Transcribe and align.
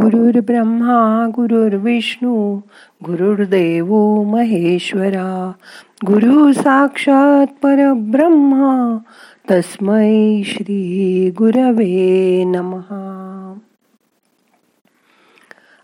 गुरुर् 0.00 0.40
ब्रह्मा 0.40 1.28
गुरुर्विष्णू 1.36 2.60
गुरुर्देव 3.04 4.22
महेश्वरा. 4.22 5.52
गुरु 6.06 6.52
साक्षात 6.52 7.46
परब्रह्मा 7.62 8.98
तस्मै 9.50 10.42
श्री 10.44 11.30
गुरवे 11.38 12.44
नमहा 12.44 13.54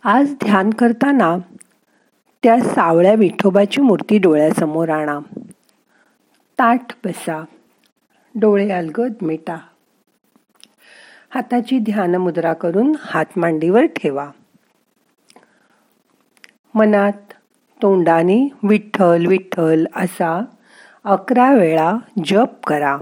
आज 0.05 0.33
ध्यान 0.45 0.71
करताना 0.71 1.39
त्या 2.43 2.61
सावळ्या 2.61 3.15
विठोबाची 3.15 3.83
मूर्ती 3.83 4.19
डोळ्यासमोर 4.19 4.89
आणा. 4.89 5.19
ताठ 6.59 6.93
बसा. 7.05 7.45
डोळे 8.35 8.71
अलगद 8.71 9.13
मिटा. 9.23 9.57
हाताची 11.35 11.79
ध्यान 11.79 12.15
मुद्रा 12.15 12.53
करून 12.53 12.95
हात 13.01 13.25
मांडीवर 13.37 13.85
ठेवा. 13.85 14.31
मनात 16.75 17.33
तोंडाने 17.83 18.49
विठ्ठल 18.63 19.27
विठ्ठल 19.27 19.87
असा 19.97 20.45
अकरा 21.05 21.55
वेळा 21.55 21.93
जप 22.25 22.65
करा. 22.67 22.99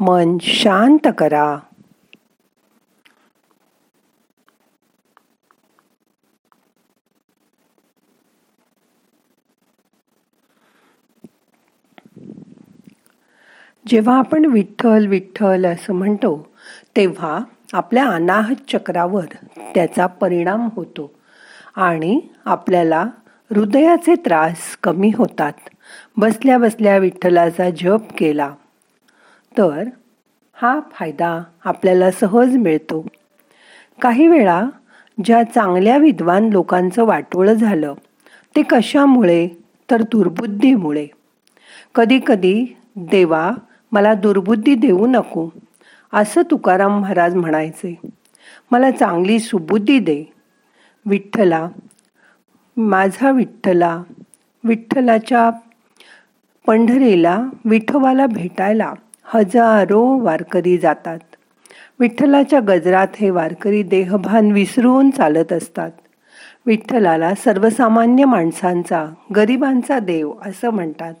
मन 0.00 0.36
शांत 0.40 1.08
करा. 1.18 1.58
जेव्हा 13.86 14.18
आपण 14.18 14.44
विठ्ठल 14.44 15.06
विठ्ठल 15.06 15.66
असं 15.66 15.94
म्हणतो 15.94 16.47
तेव्हा 16.98 17.40
आपल्या 17.72 18.06
अनाहत 18.06 18.54
चक्रावर 18.72 19.24
त्याचा 19.74 20.06
परिणाम 20.06 20.68
होतो 20.76 21.10
आणि 21.76 22.20
आपल्याला 22.44 23.02
हृदयाचे 23.54 24.14
त्रास 24.14 24.56
कमी 24.82 25.12
होतात. 25.16 25.52
बसल्या 26.16 26.58
बसल्या 26.58 26.98
विठ्ठलाचा 26.98 27.70
जप 27.70 28.00
केला. 28.18 28.54
तर 29.58 29.84
हा 30.54 30.80
फायदा 30.92 31.42
आपल्याला 31.64 32.10
सहज 32.10 32.56
मिळतो. 32.56 33.06
काही 34.02 34.26
वेळा 34.26 34.64
ज्या 35.24 35.42
चांगल्या 35.42 35.96
विद्वान 35.96 36.48
लोकांचं 36.48 37.04
वाटोळं 37.04 37.52
झालं 37.52 37.94
ते 38.56 38.62
कशामुळे 38.62 39.48
तर 39.90 40.02
दुर्बुद्धीमुळे. 40.02 41.06
कधीकधी 41.94 42.76
देवा 42.96 43.50
मला 43.92 44.14
दुर्बुद्धी 44.14 44.74
देऊ 44.74 45.06
नको 45.06 45.48
असं 46.12 46.42
तुकाराम 46.42 47.00
महाराज 47.00 47.34
म्हणायचे 47.34 47.98
मला 48.70 48.90
चांगली 48.90 49.38
सुबुद्धी 49.38 49.98
दे. 49.98 50.24
विठ्ठला 51.06 51.68
माझा 52.76 53.30
विठ्ठला 53.30 54.02
विठ्ठलाच्या 54.64 55.50
पंढरीला 56.66 57.42
विठोबाला 57.64 58.26
भेटायला 58.26 58.94
हजारो 59.24 60.02
वारकरी 60.02 60.78
जातात. 60.78 61.18
विठ्ठलाच्या 62.00 62.60
गजरात 62.60 63.08
हे 63.16 63.30
वारकरी 63.30 63.82
देहभान 63.82 64.50
विसरून 64.50 65.10
चालत 65.10 65.52
असतात. 65.52 65.90
विठ्ठलाला 66.66 67.34
सर्वसामान्य 67.34 68.24
माणसांचा 68.24 69.06
गरिबांचा 69.36 69.98
देव 69.98 70.32
असं 70.46 70.70
म्हणतात. 70.70 71.14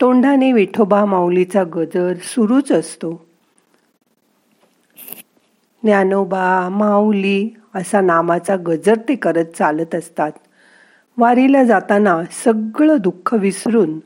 तोंडाने 0.00 0.52
विठोबा 0.52 1.04
माऊलीचा 1.04 1.64
गजर 1.74 2.14
सुरूच 2.14 2.72
असतो. 2.72 3.31
ज्ञानोबा 5.84 6.68
माऊली 6.68 7.50
असा 7.74 8.00
नामाचा 8.00 8.56
गजर 8.56 8.96
ते 9.08 9.14
करत 9.14 9.44
चालत 9.44 9.94
असतात. 9.94 10.32
वारीला 11.18 11.64
जाताना 11.64 12.22
सगळं 12.44 12.96
दुःख 13.00 13.34
विसरून 13.34 13.98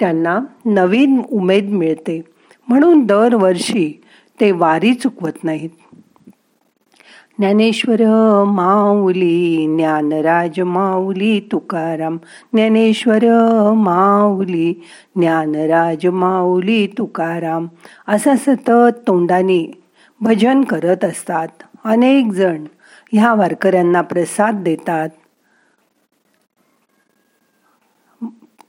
त्यांना 0.00 0.40
नवीन 0.64 1.22
उमेद 1.32 1.68
मिळते. 1.68 2.22
म्हणून 2.68 3.06
दरवर्षी 3.06 4.02
ते 4.40 4.50
वारी 4.50 4.94
चुकवत 4.94 5.44
नाहीत. 5.44 5.70
ज्ञानेश्वर 7.38 7.96
माऊली 8.46 9.66
ज्ञानराज 9.76 10.60
माऊली 10.60 11.40
तुकाराम 11.52 12.16
ज्ञानेश्वर 12.52 13.18
माऊली 13.76 14.82
ज्ञानराज 15.16 16.06
माऊली 16.06 16.86
तुकाराम 16.86 17.66
असा 18.08 18.36
सतत 18.36 18.70
तोंडाने 19.06 19.85
भजन 20.20 20.62
करत 20.64 21.04
असतात. 21.04 21.48
अनेक 21.84 22.32
जण 22.32 22.64
ह्या 23.12 23.34
वारकऱ्यांना 23.34 24.00
प्रसाद 24.02 24.62
देतात. 24.64 25.08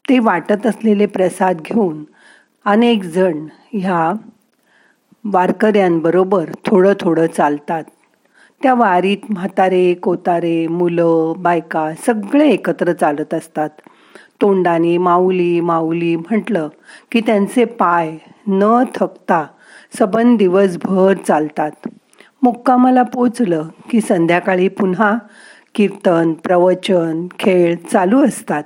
ते 0.09 0.19
वाटत 0.19 0.66
असलेले 0.66 1.06
प्रसाद 1.06 1.62
घेऊन 1.62 2.03
अनेक 2.66 3.03
जण 3.03 3.46
ह्या 3.74 4.12
वारकऱ्यांबरोबर 5.25 6.50
थोडं 6.66 6.94
थोडं 7.00 7.25
चालतात. 7.28 7.84
त्या 8.62 8.74
वारीत 8.74 9.31
म्हातारे 9.31 9.94
कोतारे 9.94 10.68
मुलं 10.68 11.34
बायका 11.38 11.90
सगळे 12.06 12.50
एकत्र 12.50 12.94
चालत 12.94 13.34
असतात. 13.34 13.69
तोंडाने 14.41 14.97
माऊली 14.97 15.59
माऊली 15.62 16.16
म्हटलं 16.16 16.68
की 17.12 17.22
त्यांचे 17.22 17.66
पाय 17.66 18.18
न 18.47 18.84
थकता 18.96 19.46
सबन 19.96 20.36
दिवसभर 20.36 21.14
चालतात. 21.28 21.72
मुक्कामाला 22.44 23.03
पोचलं 23.03 23.68
की 23.90 24.02
संध्याकाळी 24.02 24.68
पुन्हा 24.68 25.18
कीर्तन 25.75 26.34
प्रवचन 26.34 27.28
खेळ 27.40 27.75
चालू 27.92 28.25
असतात. 28.25 28.64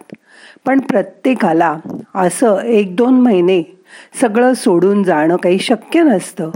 पण 0.65 0.79
प्रत्येकाला 0.79 1.77
असं 2.15 2.59
एक 2.59 2.95
दोन 2.95 3.21
महिने 3.21 3.77
सगळं 4.21 4.53
सोडून 4.53 5.03
जाणं 5.03 5.35
काही 5.35 5.59
शक्य 5.59 6.03
नसतं. 6.03 6.51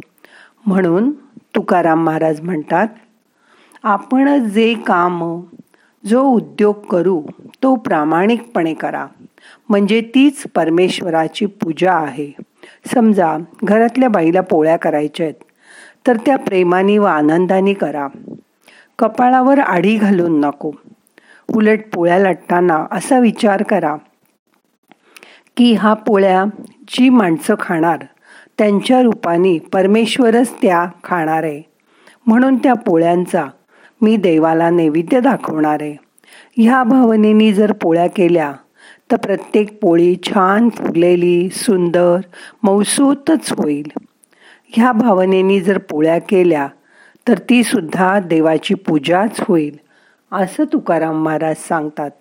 म्हणून 0.66 1.12
तुकाराम 1.56 2.06
महाराज 2.06 2.42
म्हणतात 2.42 2.88
आपण 3.84 4.50
जे 4.50 4.74
काम 4.74 5.42
जो 6.06 6.22
उद्योग 6.22 6.76
करू 6.86 7.22
तो 7.64 7.76
प्रामाणिकपणे 7.76 8.74
करा. 8.74 9.08
म्हणजे 9.70 10.02
तीच 10.02 10.44
परमेश्वराची 10.56 11.46
पूजा 11.46 11.94
आहे. 11.94 12.32
समजा 12.94 13.38
घरातल्या 13.64 14.10
बाईला 14.10 14.42
पोळ्या 14.42 14.78
करायच्या 14.78 15.26
आहेत 15.26 15.44
तर 16.08 16.18
त्या 16.26 16.36
प्रेमाने 16.38 16.98
व 16.98 17.04
आनंदाने 17.04 17.74
करा. 17.74 18.08
कपाळावर 19.00 19.60
आडी 19.60 19.96
घालून 19.98 20.40
नको. 20.40 20.72
उलट 21.56 21.80
पोळ्या 21.94 22.20
लाटताना 22.20 22.86
असा 22.92 23.20
विचार 23.20 23.64
करा 23.64 23.96
की 25.58 25.74
हा 25.74 25.94
पोळ्या 25.94 26.44
जी 26.88 27.10
माणसं 27.10 27.56
खाणार 27.60 27.98
त्यांच्या 28.58 29.02
रूपाने 29.02 29.58
परमेश्वरच 29.60 30.54
त्या 30.62 30.86
खाणार 31.04 31.44
आहे. 31.44 31.62
म्हणून 32.28 32.58
त्या 32.58 32.74
पोळ्यांचा 32.74 33.46
मी 34.02 34.16
देवाला 34.18 34.70
नैवेद्य 34.70 35.20
दाखवणार 35.20 35.82
आहे. 35.82 35.96
ह्या 36.58 36.84
भावनेनी 36.84 37.54
जर 37.54 37.72
पोळ्या 37.72 38.08
केल्या 38.08 38.52
तर 39.10 39.18
प्रत्येक 39.18 39.78
पोळी 39.82 40.16
छान 40.24 40.70
फुगलेली 40.70 41.50
सुंदर 41.50 42.20
मौसूतच 42.64 43.52
होईल. 43.52 43.90
ह्या 44.70 44.92
भावनेनी 44.92 45.60
जर 45.62 45.78
पोळ्या 45.90 46.18
केल्या 46.20 46.68
तर 47.28 47.40
ती 47.50 47.64
सुद्धा 47.64 48.20
देवाची 48.20 48.74
पूजाच 48.74 49.40
होईल 49.40 49.78
असं 50.32 50.64
तुकाराम 50.74 51.24
महाराज 51.24 51.56
सांगतात. 51.68 52.12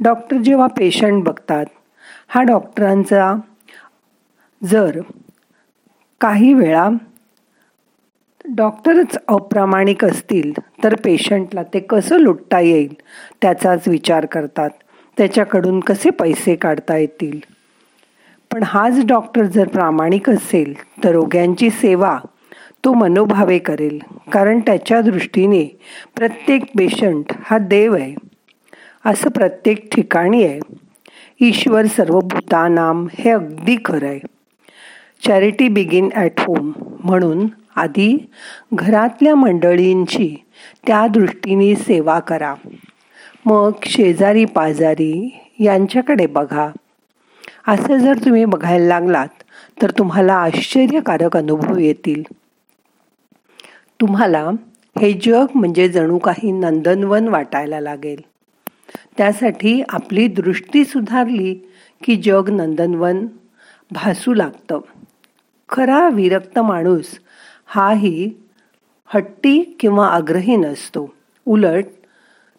डॉक्टर 0.00 0.36
जेव्हा 0.36 0.66
पेशंट 0.66 1.24
बघतात 1.24 1.66
हा 2.28 2.42
डॉक्टरांचा 2.42 3.34
जर 4.62 5.00
काही 6.20 6.52
वेळा 6.54 6.88
डॉक्टरच 8.44 9.16
अप्रामाणिक 9.28 10.04
असतील 10.04 10.52
तर 10.84 10.94
पेशंटला 10.94 11.62
ते 11.74 11.80
कसं 11.80 12.18
लुटता 12.18 12.60
येईल 12.60 12.94
त्याचाच 13.42 13.88
विचार 13.88 14.26
करतात. 14.26 14.70
त्याच्याकडून 15.18 15.80
कसे 15.80 16.10
पैसे 16.10 16.56
काढता 16.56 16.96
येतील? 16.96 17.38
पण 18.52 18.62
हाच 18.62 19.06
डॉक्टर 19.06 19.42
जर 19.42 19.68
प्रामाणिक 19.68 20.30
असेल 20.30 20.74
तर 21.04 21.12
रोग्यांची 21.12 21.70
सेवा 21.70 22.18
तो 22.84 22.92
मनोभावे 22.94 23.58
करेल 23.58 23.98
कारण 24.32 24.60
त्याच्या 24.60 25.00
दृष्टीने 25.00 25.64
प्रत्येक 26.16 26.62
पेशंट 26.64 27.24
हा 27.44 27.58
देव 27.58 27.94
आहे. 27.94 28.14
असं 29.04 29.30
प्रत्येक 29.30 29.88
ठिकाणी 29.92 30.44
आहे. 30.44 30.60
ईश्वर 31.40 31.84
सर्व 31.86 32.18
भूतानाम 32.20 33.06
हे 33.18 33.30
अगदी 33.30 33.76
खरं 33.84 34.06
आहे. 34.06 34.20
चॅरिटी 35.26 35.68
बिगिन 35.68 36.08
ॲट 36.14 36.32
होम 36.38 36.72
म्हणून 37.04 37.46
आधी 37.76 38.30
घरातल्या 38.72 39.34
मंडळींची 39.34 40.44
त्या 40.86 41.06
दृष्टीने 41.06 41.74
सेवा 41.74 42.18
करा. 42.18 42.54
मग 43.46 43.72
शेजारी 43.86 44.44
पाजारी 44.44 45.40
यांच्याकडे 45.60 46.26
बघा. 46.26 46.70
असं 47.68 47.96
जर 47.96 48.14
तुम्ही 48.24 48.44
बघायला 48.44 48.86
लागलात 48.86 49.28
तर 49.82 49.90
तुम्हाला 49.90 50.34
आश्चर्यकारक 50.34 51.36
अनुभव 51.36 51.78
येतील. 51.78 52.22
तुम्हाला 54.00 54.50
हे 55.00 55.12
जग 55.12 55.46
म्हणजे 55.54 55.88
जणू 55.88 56.18
काही 56.18 56.52
नंदनवन 56.52 57.28
वाटायला 57.28 57.80
लागेल. 57.80 58.20
त्यासाठी 59.16 59.82
आपली 59.88 60.26
दृष्टी 60.26 60.84
सुधारली 60.84 61.54
की 62.04 62.16
जग 62.16 62.50
नंदनवन 62.50 63.26
भासू 63.90 64.34
लागतं. 64.34 64.80
खरा 65.68 66.08
विरक्त 66.08 66.58
माणूस 66.58 67.06
हाही 67.66 68.32
हट्टी 69.06 69.76
किंवा 69.80 70.06
आग्रही 70.06 70.56
नसतो. 70.56 71.14
उलट 71.46 71.84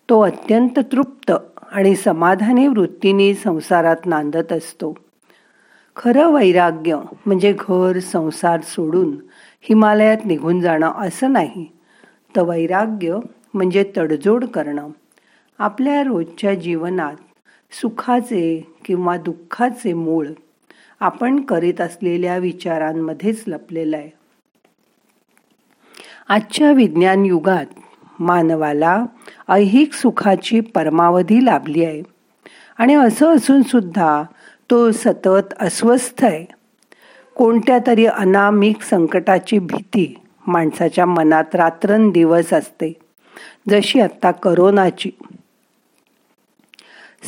तो 0.09 0.19
अत्यंत 0.21 0.79
तृप्त 0.91 1.31
आणि 1.71 1.95
समाधानी 1.95 2.67
वृत्तीने 2.67 3.33
संसारात 3.33 3.95
नांदत 4.05 4.53
असतो. 4.53 4.93
खरं 5.95 6.33
वैराग्य 6.33 6.99
म्हणजे 7.25 7.55
घर 7.59 7.99
संसार 7.99 8.61
सोडून 8.61 9.17
हिमालयात 9.61 10.17
निघून 10.25 10.61
जाणं 10.61 10.91
असं 10.91 11.31
नाही. 11.31 11.65
तर 12.35 12.41
वैराग्य 12.41 13.17
म्हणजे 13.53 13.91
तडजोड 13.97 14.45
करणं. 14.45 14.89
आपल्या 15.59 16.03
रोजच्या 16.03 16.53
जीवनात 16.53 17.15
सुखाचे 17.71 18.75
किंवा 18.85 19.17
दुःखाचे 19.17 19.93
मूळ 19.93 20.27
आपण 20.99 21.41
करीत 21.41 21.81
असलेल्या 21.81 22.37
विचारांमध्येच 22.37 23.43
लपलेलं 23.47 23.97
आहे. 23.97 24.09
आजच्या 26.27 26.71
विज्ञान 26.71 27.25
युगात 27.25 27.65
मानवाला 28.19 29.05
ऐहिक 29.49 29.93
सुखाची 29.93 30.59
परमावधी 30.59 31.45
लाभली 31.45 31.85
आहे. 31.85 32.01
आणि 32.77 32.93
असं 32.93 33.35
असून 33.35 33.61
सुद्धा 33.61 34.23
तो 34.71 34.91
सतत 34.91 35.53
अस्वस्थ 35.59 36.25
आहे. 36.25 36.45
कोणत्या 37.35 37.79
तरी 37.87 38.05
अनामिक 38.05 38.81
संकटाची 38.81 39.59
भीती 39.59 40.19
माणसाच्या 40.47 41.05
मनात 41.05 41.55
रात्रंदिवस 41.55 42.53
असते. 42.53 42.93
जशी 43.69 43.99
आत्ता 43.99 44.31
करोनाची. 44.31 45.11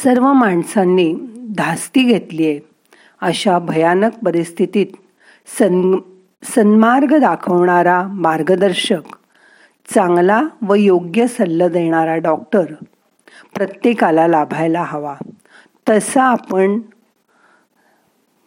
सर्व 0.03 0.33
माणसांनी 0.33 1.15
धास्ती 1.57 2.03
घेतली 2.03 2.47
आहे. 2.47 2.59
अशा 3.21 3.59
भयानक 3.59 4.11
परिस्थितीत 4.25 4.85
सन 5.59 5.95
सन्मार्ग 6.43 7.17
दाखवणारा 7.17 8.03
मार्गदर्शक 8.03 9.15
चांगला 9.95 10.43
व 10.61 10.73
योग्य 10.73 11.27
सल्ला 11.27 11.67
देणारा 11.67 12.17
डॉक्टर 12.17 12.65
प्रत्येकाला 13.55 14.27
लाभायला 14.27 14.83
हवा. 14.83 15.15
तसा 15.89 16.23
आपण 16.23 16.79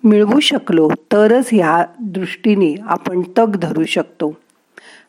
मिळवू 0.05 0.41
शकलो 0.41 0.89
तरच 1.13 1.49
ह्या 1.53 1.85
दृष्टीने 2.01 2.75
आपण 2.83 3.23
तग 3.39 3.57
धरू 3.57 3.85
शकतो. 3.85 4.37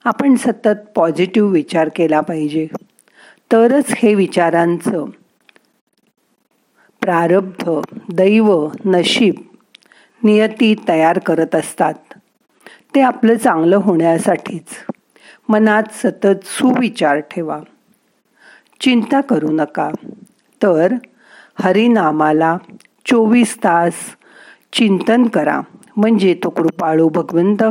आपण 0.06 0.35
सतत 0.35 0.77
पॉझिटिव्ह 0.95 1.51
विचार 1.51 1.89
केला 1.95 2.21
पाहिजे. 2.21 2.68
तरच 3.51 3.85
हे 3.88 4.15
विचारांचं 4.15 5.06
प्रारब्ध 7.01 7.71
दैव 8.13 8.68
नशीब 8.85 9.35
नियती 10.24 10.75
तयार 10.88 11.19
करत 11.19 11.56
असतात. 11.56 11.94
ते 12.95 13.01
आपलं 13.01 13.38
चांगलं 13.38 13.75
होण्यासाठीच. 13.75 14.93
मनात 15.50 15.84
सतत 15.92 16.44
सुविचार 16.44 17.19
ठेवा. 17.19 17.60
चिंता 18.80 19.22
करू 19.22 19.48
नका. 19.51 19.90
तर 20.63 20.94
हरिनामाला 21.60 22.57
चोवीस 23.06 23.57
तास 23.63 23.94
चिंतन 24.74 25.25
करा. 25.25 25.62
म्हणजे 25.98 26.34
तो 26.44 26.50
कृपाळू 26.50 27.10
भगवंत 27.10 27.63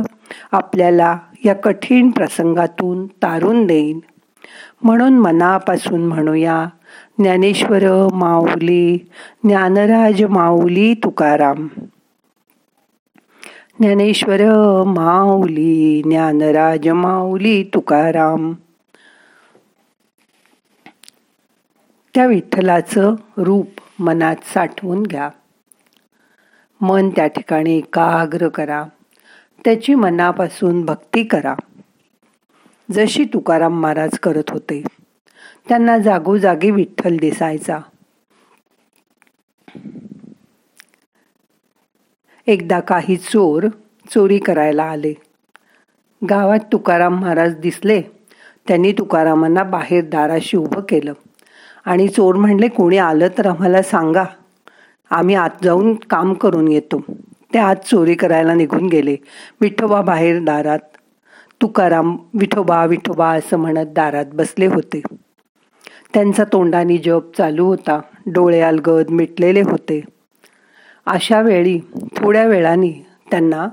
आपल्याला 0.51 1.17
या 1.45 1.53
कठीण 1.53 2.11
प्रसंगातून 2.11 3.07
तारून 3.07 3.67
देईल. 3.67 3.99
म्हणून 4.83 5.19
मनापासून 5.19 6.05
म्हणूया 6.05 6.65
ज्ञानेश्वर 7.17 8.07
माऊली 8.13 9.09
ज्ञानराज 9.43 10.23
माऊली 10.23 10.93
तुकाराम. 10.93 11.67
ज्ञानेश्वर 13.79 14.41
माऊली 14.83 16.01
ज्ञानराज 16.01 16.87
माऊली 16.87 17.63
तुकाराम. 17.63 18.53
त्या 22.15 22.25
विठ्ठलाचं 22.25 23.15
रूप 23.37 23.67
मनात 23.99 24.35
साठवून 24.53 25.03
घ्या. 25.03 25.29
मन 26.81 27.09
त्या 27.09 27.27
ठिकाणी 27.27 27.77
एकाग्र 27.77 28.47
करा. 28.47 28.83
त्याची 29.65 29.95
मनापासून 29.95 30.85
भक्ती 30.85 31.23
करा. 31.23 31.55
जशी 32.91 33.23
तुकाराम 33.23 33.81
महाराज 33.81 34.19
करत 34.19 34.49
होते 34.49 34.83
त्यांना 35.69 35.97
जागोजागी 35.97 36.71
विठ्ठल 36.71 37.17
दिसायचा. 37.17 37.77
एकदा 42.47 42.79
काही 42.79 43.15
चोर 43.15 43.67
चोरी 44.11 44.37
करायला 44.37 44.83
आले. 44.83 45.13
गावात 46.29 46.59
तुकाराम 46.71 47.21
महाराज 47.21 47.55
दिसले. 47.55 48.01
त्यांनी 48.67 48.91
तुकारामांना 48.91 49.63
बाहेर 49.63 50.05
दाराशी 50.05 50.57
उभं 50.57 50.81
केलं. 50.81 51.13
आणि 51.85 52.07
चोर 52.07 52.35
म्हणले 52.35 52.67
कोणी 52.67 52.97
आलं 52.97 53.27
तर 53.37 53.47
आम्हाला 53.47 53.81
सांगा. 53.81 54.23
आम्ही 55.09 55.35
आत 55.35 55.49
जाऊन 55.63 55.95
काम 55.95 56.33
करून 56.33 56.67
येतो. 56.67 57.01
ते 57.53 57.59
आत 57.59 57.75
चोरी 57.75 58.13
करायला 58.13 58.53
निघून 58.53 58.87
गेले. 58.87 59.15
विठोबा 59.61 60.01
बाहेर 60.01 60.43
दारात 60.43 60.79
तुकाराम 61.61 62.17
विठोबा 62.33 62.85
विठोबा 62.85 63.29
असं 63.29 63.57
म्हणत 63.57 63.85
दारात 63.95 64.25
बसले 64.33 64.65
होते. 64.65 65.01
त्यांचा 66.13 66.43
तोंडानी 66.43 66.97
जप 66.97 67.37
चालू 67.37 67.65
होता. 67.65 67.99
डोळे 68.25 68.61
अलगद 68.61 69.09
मिटलेले 69.09 69.61
होते. 69.61 70.01
अशा 71.07 71.41
वेळी 71.41 71.79
थोड्या 72.17 72.45
वेळाने 72.45 72.91
त्यांना 73.31 73.67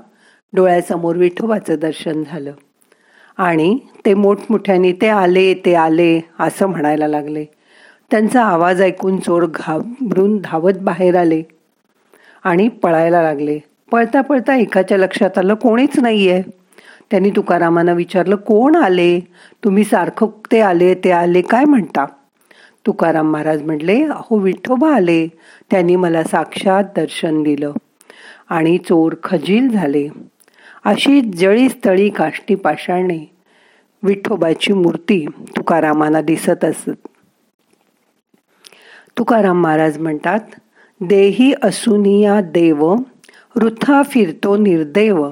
डोळ्यासमोर 0.53 1.17
विठोबाचं 1.17 1.75
दर्शन 1.81 2.23
झालं. 2.23 2.53
आणि 3.39 3.79
ते 4.07 4.15
मोठमोठ्याने 4.15 4.93
ते 4.93 5.09
आले 5.09 5.55
ते 5.55 5.75
आले 5.75 6.21
असं 6.39 6.67
म्हणायला 6.67 7.09
लागले. 7.09 7.45
त्यांचा 8.11 8.43
आवाज 8.43 8.83
ऐकून 8.83 9.19
चोर 9.19 9.47
घाबरून 9.55 10.39
धावत 10.39 10.79
बाहेर 10.83 11.17
आले 11.17 11.43
आणि 12.45 12.69
पळायला 12.69 13.23
लागले. 13.23 13.59
पळता 13.93 14.21
पळता 14.21 14.57
एकाच्या 14.57 14.99
लक्षात 14.99 15.39
आलं 15.39 15.55
कोणीच 15.55 15.99
नाही 15.99 16.29
आहे 16.31 16.43
त्यांनी 17.11 17.31
तुकारामानं 17.31 17.95
विचारलं 17.95 18.37
कोण 18.37 18.77
आले? 18.77 19.21
तुम्ही 19.65 19.85
सारखं 19.85 20.27
ते 20.53 20.61
आले 20.61 20.95
ते 20.95 21.11
आले 21.11 21.41
काय 21.43 21.65
म्हणता? 21.65 22.05
तुकाराम 22.87 23.33
महाराज 23.33 23.63
म्हटले 23.63 24.05
अहो 24.05 24.39
विठोबा 24.39 24.95
आले. 24.95 25.29
त्यांनी 25.71 25.97
मला 25.97 26.23
साक्षात 26.25 26.85
दर्शन 26.97 27.43
दिलं 27.43 27.73
आणि 28.49 28.79
चोर 28.79 29.15
खजील 29.23 29.69
झाले. 29.69 30.09
अशी 30.85 31.21
जळी 31.21 31.69
स्थळी 31.69 32.09
काष्टी 32.09 32.55
पाषाणे 32.55 33.31
विठोबाची 34.03 34.73
मूर्ती 34.73 35.27
तुकारामांना 35.57 36.21
दिसत 36.21 36.65
असत. 36.65 36.91
तुकाराम 39.19 39.63
महाराज 39.63 39.99
म्हणतात 39.99 40.41
देही 41.01 41.55
असुनिया 41.63 42.41
देव 42.41 42.85
वृथा 43.57 44.03
फिरतो 44.03 44.57
निर्देव. 44.57 45.31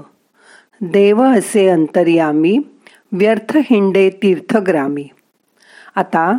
देव 0.81 1.23
असे 1.23 1.69
अंतर्यामी 1.69 2.59
व्यर्थ 3.13 3.57
हिंडे 3.57 4.11
तीर्थग्रामी. 4.11 5.09
आता 5.97 6.39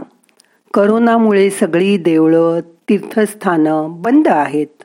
करोनामुळे 0.74 1.50
सगळी 1.50 1.98
देवळं 1.98 2.60
तीर्थस्थानं 2.60 4.02
बंद 4.02 4.28
आहेत. 4.28 4.84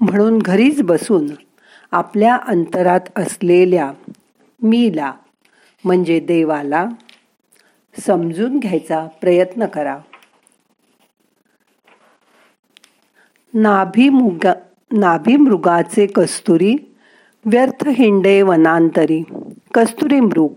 म्हणून 0.00 0.38
घरीच 0.38 0.82
बसून 0.82 1.26
आपल्या 1.90 2.38
अंतरात 2.48 3.00
असलेल्या 3.16 3.92
मीला 4.62 5.12
म्हणजे 5.84 6.20
देवाला 6.20 6.86
समजून 8.06 8.58
घ्यायचा 8.58 9.06
प्रयत्न 9.20 9.66
करा. 9.66 9.98
नाभिमुगा 13.54 14.54
नाभिमृगाचे 14.92 16.06
कस्तुरी 16.06 16.94
व्यर्थ 17.44 17.88
हिंडे 17.88 18.42
वनांतरी. 18.42 19.22
कस्तुरी 19.74 20.20
मृग 20.20 20.52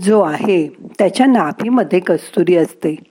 जो 0.00 0.20
आहे 0.20 0.68
त्याच्या 0.68 1.26
नाभीमध्ये 1.26 2.00
कस्तुरी 2.00 2.56
असते. 2.56 3.09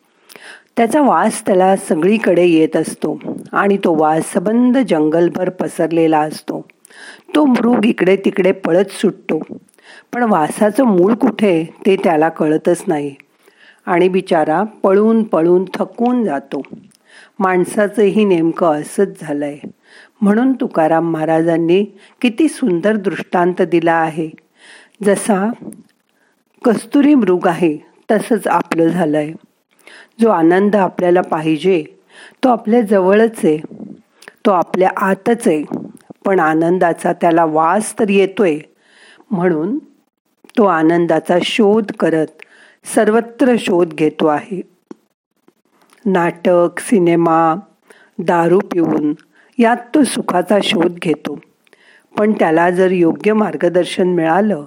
त्याचा 0.79 1.01
वास 1.01 1.45
त्याला 1.45 1.75
सगळीकडे 1.75 2.45
येत 2.45 2.75
असतो 2.75 3.19
आणि 3.51 3.77
तो 3.77 3.95
वास 3.99 4.33
सबंध 4.33 4.77
जंगलभर 4.77 5.49
पसरलेला 5.49 6.19
असतो. 6.19 6.65
तो 7.35 7.45
मृग 7.45 7.85
इकडे 7.85 8.15
तिकडे 8.15 8.51
पळत 8.51 8.85
सुटतो. 8.89 9.39
पण 10.13 10.23
वासाचं 10.23 10.83
मूळ 10.83 11.13
कुठे 11.13 11.65
ते 11.85 11.95
त्याला 11.95 12.29
कळतच 12.29 12.83
नाही. 12.87 13.15
आणि 13.85 14.09
बिचारा 14.09 14.63
पळून 14.63 15.23
पळून 15.23 15.65
थकून 15.73 16.23
जातो. 16.23 16.61
माणसाचंही 17.39 18.25
नेमकं 18.25 18.81
असंच 18.81 19.21
झालंय. 19.21 19.57
म्हणून 20.21 20.53
तुकाराम 20.53 21.11
महाराजांनी 21.11 21.83
किती 22.21 22.47
सुंदर 22.47 22.95
दृष्टांत 22.95 23.61
दिला 23.61 23.93
आहे. 23.93 24.29
जसा 25.03 25.51
कस्तुरी 26.65 27.15
मृग 27.15 27.47
आहे 27.47 27.77
तसंच 28.11 28.47
आपलं 28.47 28.87
झालंय. 28.87 29.31
जो 30.21 30.29
आनंद 30.29 30.75
आपल्याला 30.75 31.21
पाहिजे 31.21 31.83
तो 32.43 32.49
आपल्या 32.49 32.81
जवळच 32.81 33.37
आहे. 33.43 33.57
तो 34.45 34.51
आपल्या 34.51 34.89
आतच 34.97 35.47
आहे. 35.47 35.63
पण 36.25 36.39
आनंदाचा 36.39 37.13
त्याला 37.13 37.45
वास 37.45 37.99
तर 37.99 38.09
येतोय. 38.09 38.59
म्हणून 39.31 39.77
तो 40.57 40.65
आनंदाचा 40.65 41.37
शोध 41.43 41.91
करत 41.99 42.27
सर्वत्र 42.95 43.55
शोध 43.59 43.89
घेतो 43.89 44.27
आहे. 44.27 44.61
नाटक 46.05 46.79
सिनेमा 46.79 47.55
दारू 48.19 48.59
पिऊन 48.59 49.13
यात 49.57 49.77
तो 49.95 50.03
सुखाचा 50.03 50.57
शोध 50.63 50.93
घेतो. 50.93 51.39
पण 52.17 52.31
त्याला 52.31 52.69
जर 52.69 52.91
योग्य 52.91 53.33
मार्गदर्शन 53.33 54.07
मिळालं 54.07 54.63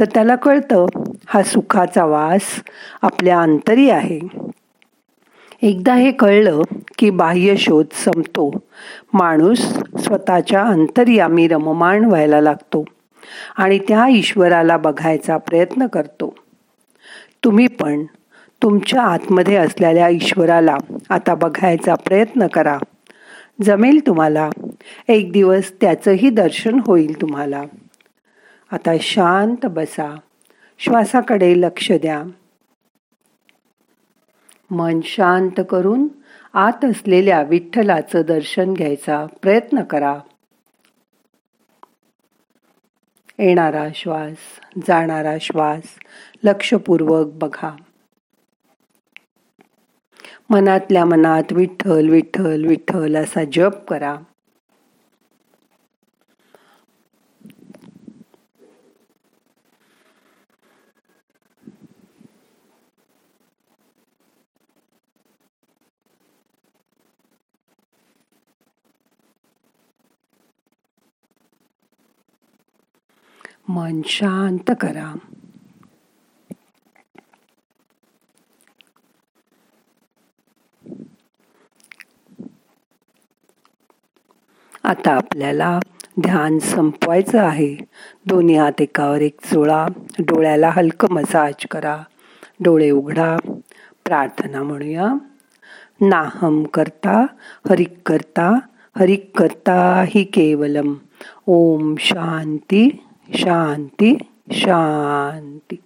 तर 0.00 0.04
त्याला 0.04 0.36
कळतं 0.36 0.86
हा 1.26 1.42
सुखाचा 1.42 2.04
वास 2.04 2.62
आपल्या 3.02 3.40
अंतरी 3.40 3.90
आहे. 3.90 4.20
एकदा 5.62 5.94
हे 5.94 6.12
कळलं 6.12 6.62
की 6.98 7.10
बाह्य 7.10 7.56
शोध 7.56 7.86
संपतो. 7.92 8.50
माणूस 9.12 9.58
स्वतःच्या 9.98 10.62
अंतर्यामी 10.62 11.48
रममाण 11.48 12.04
व्हायला 12.04 12.40
लागतो 12.40 12.84
आणि 13.56 13.78
त्या 13.78 14.08
ईश्वराला 14.08 14.76
बघायचा 14.76 15.36
प्रयत्न 15.36 15.86
करतो. 15.86 16.34
तुम्ही 17.44 17.66
पण 17.66 18.04
तुमच्या 18.62 19.02
आतमध्ये 19.02 19.56
असलेल्या 19.56 20.08
ईश्वराला 20.08 20.76
आता 21.10 21.34
बघायचा 21.34 21.94
प्रयत्न 21.94 22.46
करा. 22.46 22.78
जमेल 23.62 24.06
तुम्हाला. 24.06 24.50
एक 25.08 25.32
दिवस 25.32 25.72
त्याचंही 25.80 26.30
दर्शन 26.30 26.80
होईल 26.86 27.20
तुम्हाला. 27.20 27.62
आता 28.72 28.96
शांत 29.00 29.66
बसा. 29.66 30.16
श्वासाकडे 30.78 31.60
लक्ष 31.60 31.92
द्या. 31.92 32.22
मन 34.70 35.00
शांत 35.04 35.60
करून 35.70 36.08
आत 36.52 36.84
असलेल्या 36.84 37.42
विठ्ठलाचं 37.42 38.22
दर्शन 38.26 38.72
घ्यायचा 38.72 39.26
प्रयत्न 39.42 39.82
करा. 39.82 40.18
येणारा 43.38 43.88
श्वास 43.94 44.36
जाणारा 44.88 45.36
श्वास 45.40 45.82
लक्षपूर्वक 46.44 47.26
बघा. 47.26 47.76
मनातल्या 50.50 51.04
मनात 51.04 51.52
विठ्ठल 51.52 52.08
विठ्ठल 52.08 52.64
विठ्ठल 52.66 53.16
असा 53.16 53.40
जप 53.52 53.88
करा. 53.88 54.16
मन 73.68 74.00
शांत 74.04 74.70
करा. 74.80 75.18
आता 84.84 85.12
आपल्याला 85.12 85.80
ध्यान 86.20 86.58
संपवायचं 86.58 87.40
आहे. 87.40 87.76
दोन्ही 88.26 88.56
हात 88.56 88.72
एकावर 88.80 89.20
एक 89.20 89.40
चोळा 89.40 89.86
डोळ्याला 90.18 90.70
हलकं 90.70 91.08
मसाज 91.10 91.54
करा. 91.70 92.02
डोळे 92.60 92.90
उघडा. 92.90 93.36
प्रार्थना 94.04 94.62
म्हणूया. 94.62 95.08
नाहम 96.00 96.64
करता 96.64 97.26
हरिक 97.68 97.94
करता 98.06 98.58
हरिक 98.98 99.38
करता 99.38 100.04
हि 100.08 100.24
केवलम. 100.24 100.94
ओम 101.46 101.94
शांती. 101.98 103.05
शांती 103.34 104.16
शांती. 104.52 105.76